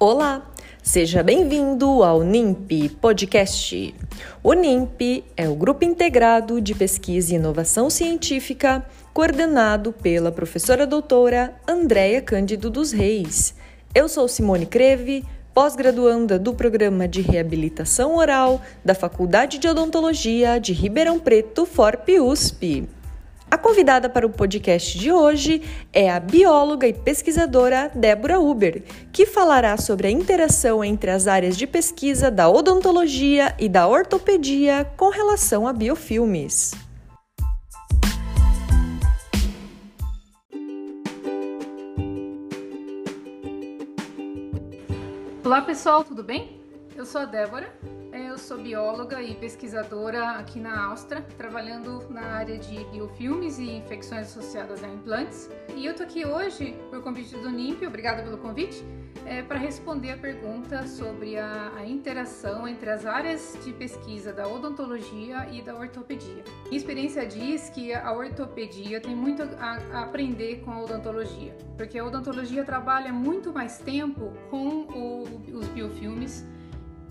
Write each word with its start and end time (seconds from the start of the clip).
Olá, 0.00 0.48
seja 0.80 1.24
bem-vindo 1.24 2.04
ao 2.04 2.22
NIMP 2.22 2.88
Podcast. 3.00 3.92
O 4.44 4.52
NIMP 4.52 5.24
é 5.36 5.48
o 5.48 5.56
Grupo 5.56 5.84
Integrado 5.84 6.60
de 6.60 6.72
Pesquisa 6.72 7.32
e 7.32 7.34
Inovação 7.34 7.90
Científica, 7.90 8.86
coordenado 9.12 9.92
pela 9.92 10.30
professora 10.30 10.86
doutora 10.86 11.52
Andréia 11.66 12.22
Cândido 12.22 12.70
dos 12.70 12.92
Reis. 12.92 13.56
Eu 13.92 14.08
sou 14.08 14.28
Simone 14.28 14.66
Creve, 14.66 15.24
pós-graduanda 15.52 16.38
do 16.38 16.54
Programa 16.54 17.08
de 17.08 17.20
Reabilitação 17.20 18.14
Oral 18.14 18.62
da 18.84 18.94
Faculdade 18.94 19.58
de 19.58 19.66
Odontologia 19.66 20.60
de 20.60 20.72
Ribeirão 20.72 21.18
Preto, 21.18 21.66
FORP 21.66 22.20
USP. 22.20 22.88
A 23.50 23.56
convidada 23.56 24.10
para 24.10 24.26
o 24.26 24.30
podcast 24.30 24.98
de 24.98 25.10
hoje 25.10 25.62
é 25.90 26.10
a 26.10 26.20
bióloga 26.20 26.86
e 26.86 26.92
pesquisadora 26.92 27.90
Débora 27.94 28.38
Huber, 28.38 28.82
que 29.10 29.24
falará 29.24 29.74
sobre 29.78 30.06
a 30.06 30.10
interação 30.10 30.84
entre 30.84 31.10
as 31.10 31.26
áreas 31.26 31.56
de 31.56 31.66
pesquisa 31.66 32.30
da 32.30 32.50
odontologia 32.50 33.56
e 33.58 33.66
da 33.66 33.88
ortopedia 33.88 34.84
com 34.98 35.08
relação 35.08 35.66
a 35.66 35.72
biofilmes. 35.72 36.72
Olá 45.42 45.62
pessoal, 45.62 46.04
tudo 46.04 46.22
bem? 46.22 46.60
Eu 46.94 47.06
sou 47.06 47.22
a 47.22 47.24
Débora 47.24 47.77
sou 48.38 48.56
bióloga 48.56 49.20
e 49.20 49.34
pesquisadora 49.34 50.30
aqui 50.32 50.60
na 50.60 50.86
Áustria, 50.86 51.22
trabalhando 51.36 52.06
na 52.08 52.22
área 52.22 52.56
de 52.56 52.84
biofilmes 52.84 53.58
e 53.58 53.68
infecções 53.72 54.28
associadas 54.28 54.82
a 54.84 54.88
implantes. 54.88 55.50
E 55.74 55.84
eu 55.84 55.94
tô 55.94 56.04
aqui 56.04 56.24
hoje 56.24 56.76
por 56.88 57.02
convite 57.02 57.36
do 57.36 57.50
NIMP, 57.50 57.84
obrigada 57.84 58.22
pelo 58.22 58.38
convite, 58.38 58.84
é, 59.26 59.42
para 59.42 59.58
responder 59.58 60.12
a 60.12 60.16
pergunta 60.16 60.86
sobre 60.86 61.36
a, 61.36 61.72
a, 61.76 61.84
interação 61.84 62.66
entre 62.68 62.88
as 62.88 63.04
áreas 63.04 63.58
de 63.64 63.72
pesquisa 63.72 64.32
da 64.32 64.46
odontologia 64.46 65.48
e 65.50 65.60
da 65.60 65.74
ortopedia. 65.74 66.44
Minha 66.66 66.76
experiência 66.76 67.26
diz 67.26 67.68
que 67.70 67.92
a 67.92 68.12
ortopedia 68.12 69.00
tem 69.00 69.16
muito 69.16 69.42
a, 69.42 69.78
a 69.92 70.02
aprender 70.04 70.60
com 70.64 70.70
a 70.70 70.80
odontologia, 70.80 71.56
porque 71.76 71.98
a 71.98 72.04
odontologia 72.04 72.64
trabalha 72.64 73.12
muito 73.12 73.52
mais 73.52 73.78
tempo 73.78 74.32
com 74.48 74.82
o, 74.82 75.24
os 75.52 75.66
biofilmes 75.68 76.46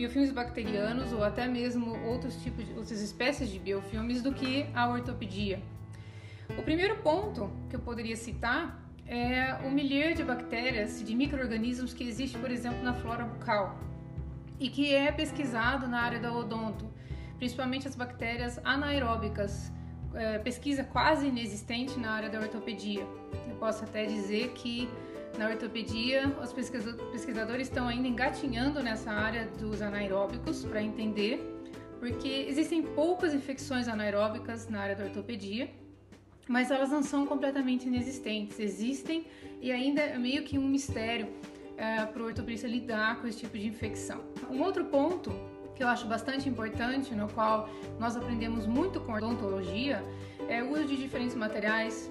biofilmes 0.00 0.32
bacterianos 0.32 1.12
ou 1.12 1.22
até 1.22 1.46
mesmo 1.46 1.94
outros 2.06 2.42
tipos 2.42 2.64
de, 2.66 2.72
outras 2.72 3.02
espécies 3.02 3.50
de 3.50 3.58
biofilmes 3.58 4.22
do 4.22 4.32
que 4.32 4.66
a 4.74 4.88
ortopedia. 4.88 5.62
O 6.58 6.62
primeiro 6.62 6.96
ponto 6.96 7.52
que 7.68 7.76
eu 7.76 7.80
poderia 7.80 8.16
citar 8.16 8.82
é 9.06 9.58
o 9.66 9.70
milhar 9.70 10.14
de 10.14 10.24
bactérias, 10.24 11.04
de 11.04 11.14
micro-organismos 11.14 11.92
que 11.92 12.04
existe, 12.04 12.38
por 12.38 12.50
exemplo, 12.50 12.82
na 12.82 12.94
flora 12.94 13.24
bucal 13.24 13.78
e 14.58 14.70
que 14.70 14.94
é 14.94 15.12
pesquisado 15.12 15.86
na 15.86 16.00
área 16.00 16.18
da 16.18 16.32
odonto, 16.32 16.88
principalmente 17.36 17.86
as 17.86 17.94
bactérias 17.94 18.58
anaeróbicas, 18.64 19.70
é, 20.14 20.38
pesquisa 20.38 20.82
quase 20.82 21.26
inexistente 21.26 21.98
na 21.98 22.12
área 22.12 22.30
da 22.30 22.40
ortopedia. 22.40 23.06
Eu 23.48 23.56
posso 23.56 23.84
até 23.84 24.06
dizer 24.06 24.52
que 24.52 24.88
na 25.38 25.48
ortopedia, 25.48 26.28
os 26.42 26.52
pesquisadores 26.52 27.68
estão 27.68 27.88
ainda 27.88 28.08
engatinhando 28.08 28.82
nessa 28.82 29.10
área 29.10 29.46
dos 29.58 29.80
anaeróbicos 29.80 30.64
para 30.64 30.82
entender, 30.82 31.40
porque 31.98 32.46
existem 32.48 32.82
poucas 32.82 33.34
infecções 33.34 33.88
anaeróbicas 33.88 34.68
na 34.68 34.80
área 34.80 34.96
da 34.96 35.04
ortopedia, 35.04 35.70
mas 36.48 36.70
elas 36.70 36.90
não 36.90 37.02
são 37.02 37.26
completamente 37.26 37.86
inexistentes. 37.86 38.58
Existem 38.58 39.26
e 39.60 39.70
ainda 39.70 40.00
é 40.00 40.18
meio 40.18 40.42
que 40.42 40.58
um 40.58 40.66
mistério 40.66 41.28
é, 41.76 42.04
para 42.04 42.22
o 42.22 42.26
ortopedista 42.26 42.66
lidar 42.66 43.20
com 43.20 43.26
esse 43.26 43.38
tipo 43.38 43.56
de 43.56 43.66
infecção. 43.66 44.20
Um 44.50 44.62
outro 44.62 44.84
ponto 44.86 45.30
que 45.74 45.84
eu 45.84 45.88
acho 45.88 46.06
bastante 46.06 46.46
importante, 46.46 47.14
no 47.14 47.26
qual 47.28 47.70
nós 47.98 48.14
aprendemos 48.14 48.66
muito 48.66 49.00
com 49.00 49.12
odontologia, 49.12 50.04
é 50.46 50.62
o 50.62 50.72
uso 50.72 50.84
de 50.84 50.96
diferentes 50.96 51.34
materiais, 51.34 52.10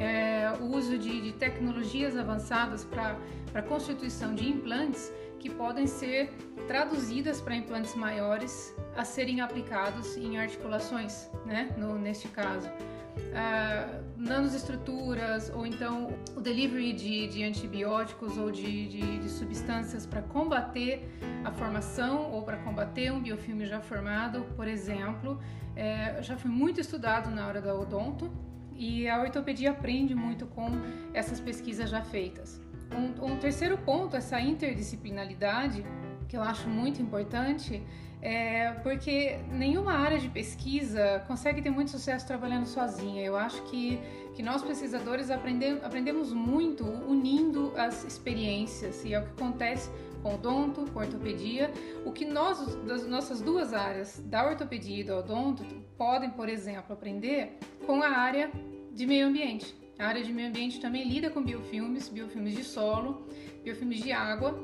é, 0.00 0.52
o 0.60 0.64
uso 0.64 0.96
de, 0.96 1.20
de 1.20 1.32
tecnologias 1.32 2.16
avançadas 2.16 2.84
para 2.84 3.62
constituição 3.62 4.34
de 4.34 4.48
implantes 4.48 5.12
que 5.38 5.50
podem 5.50 5.86
ser 5.86 6.30
traduzidas 6.66 7.40
para 7.40 7.54
implantes 7.54 7.94
maiores 7.94 8.74
a 8.96 9.04
serem 9.04 9.40
aplicados 9.40 10.16
em 10.16 10.38
articulações, 10.38 11.28
né? 11.44 11.74
No, 11.76 11.98
neste 11.98 12.28
caso. 12.28 12.68
Uh, 12.68 14.04
nanoestruturas 14.16 15.50
ou 15.50 15.66
então 15.66 16.16
o 16.36 16.40
delivery 16.40 16.92
de, 16.92 17.26
de 17.26 17.42
antibióticos 17.42 18.38
ou 18.38 18.50
de, 18.50 18.86
de, 18.88 19.18
de 19.18 19.28
substâncias 19.28 20.06
para 20.06 20.22
combater 20.22 21.08
a 21.44 21.50
formação 21.50 22.30
ou 22.32 22.42
para 22.42 22.56
combater 22.58 23.12
um 23.12 23.20
biofilme 23.20 23.66
já 23.66 23.80
formado, 23.80 24.46
por 24.56 24.66
exemplo, 24.68 25.40
é, 25.74 26.22
já 26.22 26.36
foi 26.36 26.50
muito 26.50 26.80
estudado 26.80 27.30
na 27.30 27.46
hora 27.46 27.60
da 27.60 27.74
odonto 27.74 28.30
e 28.80 29.06
a 29.06 29.20
ortopedia 29.20 29.72
aprende 29.72 30.14
muito 30.14 30.46
com 30.46 30.70
essas 31.12 31.38
pesquisas 31.38 31.90
já 31.90 32.00
feitas. 32.00 32.58
Um, 32.90 33.32
um 33.32 33.36
terceiro 33.36 33.76
ponto, 33.76 34.16
essa 34.16 34.40
interdisciplinaridade, 34.40 35.84
que 36.26 36.36
eu 36.36 36.42
acho 36.42 36.66
muito 36.66 37.02
importante, 37.02 37.82
é 38.22 38.72
porque 38.82 39.38
nenhuma 39.50 39.92
área 39.92 40.18
de 40.18 40.28
pesquisa 40.30 41.22
consegue 41.28 41.60
ter 41.60 41.70
muito 41.70 41.90
sucesso 41.90 42.26
trabalhando 42.26 42.64
sozinha. 42.64 43.22
Eu 43.22 43.36
acho 43.36 43.62
que, 43.64 44.00
que 44.34 44.42
nós 44.42 44.62
pesquisadores 44.62 45.30
aprendem, 45.30 45.78
aprendemos 45.82 46.32
muito 46.32 46.84
unindo 46.84 47.72
as 47.76 48.02
experiências, 48.04 49.04
e 49.04 49.12
é 49.12 49.20
o 49.20 49.24
que 49.24 49.30
acontece 49.32 49.90
com 50.22 50.34
odonto, 50.34 50.90
com 50.90 51.00
ortopedia. 51.00 51.70
O 52.06 52.12
que 52.12 52.24
nós, 52.24 52.74
das 52.86 53.06
nossas 53.06 53.42
duas 53.42 53.74
áreas, 53.74 54.22
da 54.26 54.46
ortopedia 54.46 55.00
e 55.00 55.04
do 55.04 55.16
odonto, 55.16 55.64
podem, 55.98 56.30
por 56.30 56.48
exemplo, 56.48 56.94
aprender 56.94 57.58
com 57.86 58.02
a 58.02 58.08
área 58.08 58.50
de 58.90 59.06
meio 59.06 59.26
ambiente. 59.26 59.74
A 59.98 60.06
área 60.06 60.22
de 60.22 60.32
meio 60.32 60.48
ambiente 60.48 60.80
também 60.80 61.06
lida 61.06 61.30
com 61.30 61.42
biofilmes, 61.42 62.08
biofilmes 62.08 62.54
de 62.54 62.64
solo, 62.64 63.26
biofilmes 63.62 64.02
de 64.02 64.12
água, 64.12 64.58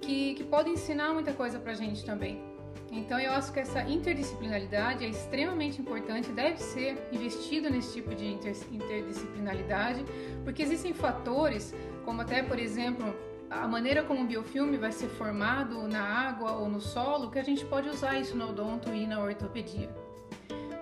que, 0.00 0.34
que 0.34 0.44
podem 0.44 0.74
ensinar 0.74 1.12
muita 1.12 1.32
coisa 1.32 1.58
para 1.58 1.72
a 1.72 1.74
gente 1.74 2.04
também. 2.04 2.42
Então 2.90 3.20
eu 3.20 3.32
acho 3.32 3.52
que 3.52 3.60
essa 3.60 3.82
interdisciplinaridade 3.82 5.04
é 5.04 5.08
extremamente 5.08 5.80
importante, 5.80 6.32
deve 6.32 6.58
ser 6.58 7.08
investido 7.12 7.70
nesse 7.70 7.94
tipo 7.94 8.12
de 8.14 8.26
inter, 8.26 8.56
interdisciplinaridade, 8.72 10.04
porque 10.42 10.62
existem 10.62 10.92
fatores, 10.92 11.72
como 12.04 12.22
até, 12.22 12.42
por 12.42 12.58
exemplo, 12.58 13.14
a 13.48 13.66
maneira 13.68 14.02
como 14.02 14.22
o 14.22 14.26
biofilme 14.26 14.76
vai 14.76 14.90
ser 14.90 15.08
formado 15.08 15.86
na 15.86 16.02
água 16.02 16.52
ou 16.52 16.68
no 16.68 16.80
solo, 16.80 17.30
que 17.30 17.38
a 17.38 17.44
gente 17.44 17.64
pode 17.64 17.88
usar 17.88 18.18
isso 18.18 18.36
no 18.36 18.48
odonto 18.48 18.92
e 18.92 19.06
na 19.06 19.20
ortopedia. 19.20 19.88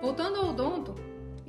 Voltando 0.01 0.39
ao 0.39 0.49
odonto, 0.49 0.95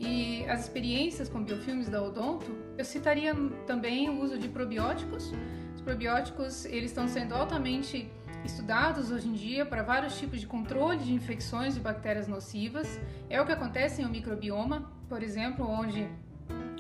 e 0.01 0.30
as 0.51 0.63
experiências 0.63 1.29
com 1.29 1.45
biofilmes 1.45 1.89
da 1.89 2.03
Odonto, 2.03 2.51
eu 2.77 2.85
citaria 2.85 3.33
também 3.69 4.11
o 4.11 4.21
uso 4.21 4.37
de 4.37 4.49
probióticos. 4.49 5.33
Os 5.77 5.81
probióticos 5.81 6.65
eles 6.65 6.91
estão 6.91 7.07
sendo 7.07 7.37
altamente 7.37 8.11
estudados 8.45 9.13
hoje 9.13 9.29
em 9.29 9.33
dia 9.33 9.65
para 9.65 9.85
vários 9.85 10.19
tipos 10.19 10.41
de 10.41 10.49
controle 10.49 10.99
de 10.99 11.15
infecções 11.15 11.75
de 11.75 11.81
bactérias 11.81 12.27
nocivas. 12.27 13.01
É 13.29 13.41
o 13.41 13.47
que 13.47 13.53
acontece 13.53 14.03
em 14.03 14.07
um 14.07 14.09
microbioma, 14.09 14.91
por 15.09 15.23
exemplo, 15.23 15.65
onde 15.65 16.09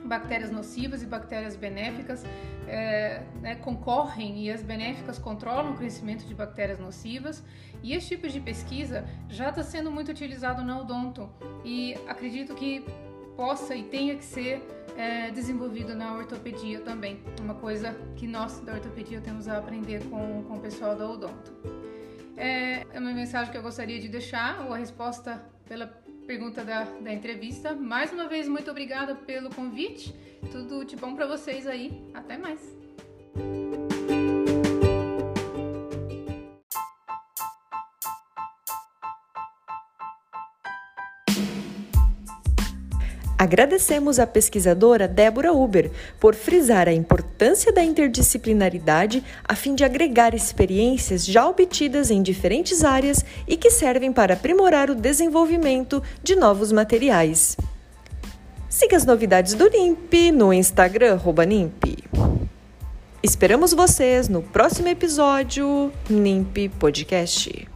bactérias 0.04 0.50
nocivas 0.50 1.04
e 1.04 1.06
bactérias 1.06 1.54
benéficas 1.54 2.25
é, 2.66 3.22
né, 3.41 3.54
concorrem 3.54 4.42
e 4.42 4.50
as 4.50 4.60
benéficas 4.60 5.16
controlam 5.16 5.75
o 5.75 5.76
crescimento 5.76 6.26
de 6.26 6.34
bactérias 6.34 6.81
nocivas. 6.81 7.44
E 7.84 7.92
esse 7.92 8.08
tipo 8.08 8.28
de 8.28 8.41
pesquisa 8.41 9.04
já 9.28 9.50
está 9.50 9.62
sendo 9.62 9.92
muito 9.92 10.10
utilizado 10.10 10.64
na 10.64 10.81
odonto 10.81 11.31
e 11.64 11.94
acredito 12.08 12.52
que 12.56 12.84
possa 13.41 13.75
e 13.75 13.83
tenha 13.84 14.15
que 14.17 14.25
ser 14.25 14.62
é, 14.99 15.31
desenvolvido 15.31 15.94
na 15.94 16.14
ortopedia 16.14 16.79
também. 16.81 17.19
Uma 17.41 17.55
coisa 17.55 17.97
que 18.14 18.26
nós 18.26 18.61
da 18.61 18.75
ortopedia 18.75 19.19
temos 19.19 19.49
a 19.49 19.56
aprender 19.56 20.05
com, 20.11 20.44
com 20.47 20.56
o 20.59 20.61
pessoal 20.61 20.94
da 20.94 21.09
odonto. 21.09 21.50
É, 22.37 22.87
é 22.93 22.99
uma 22.99 23.14
mensagem 23.14 23.50
que 23.50 23.56
eu 23.56 23.62
gostaria 23.62 23.99
de 23.99 24.09
deixar, 24.09 24.67
ou 24.67 24.75
a 24.75 24.76
resposta 24.76 25.43
pela 25.67 25.87
pergunta 26.26 26.62
da, 26.62 26.85
da 26.85 27.14
entrevista. 27.14 27.75
Mais 27.75 28.12
uma 28.12 28.29
vez, 28.29 28.47
muito 28.47 28.70
obrigada 28.70 29.14
pelo 29.14 29.49
convite. 29.49 30.14
Tudo 30.53 30.85
de 30.85 30.94
bom 30.97 31.14
para 31.14 31.26
vocês 31.26 31.67
aí. 31.67 31.99
Até 32.12 32.37
mais. 32.37 32.61
Agradecemos 43.40 44.19
à 44.19 44.26
pesquisadora 44.26 45.08
Débora 45.08 45.50
Uber 45.50 45.90
por 46.20 46.34
frisar 46.34 46.87
a 46.87 46.92
importância 46.92 47.72
da 47.72 47.82
interdisciplinaridade 47.82 49.25
a 49.48 49.56
fim 49.56 49.75
de 49.75 49.82
agregar 49.82 50.34
experiências 50.34 51.25
já 51.25 51.48
obtidas 51.48 52.10
em 52.10 52.20
diferentes 52.20 52.84
áreas 52.84 53.25
e 53.48 53.56
que 53.56 53.70
servem 53.70 54.12
para 54.12 54.34
aprimorar 54.34 54.90
o 54.90 54.94
desenvolvimento 54.94 56.02
de 56.22 56.37
novos 56.37 56.70
materiais. 56.70 57.56
Siga 58.69 58.98
as 58.98 59.06
novidades 59.06 59.54
do 59.54 59.70
NIMP 59.70 60.31
no 60.32 60.52
Instagram, 60.52 61.19
NIMP. 61.48 61.96
Esperamos 63.22 63.72
vocês 63.72 64.28
no 64.28 64.42
próximo 64.42 64.88
episódio 64.88 65.90
NIMP 66.10 66.69
Podcast. 66.78 67.69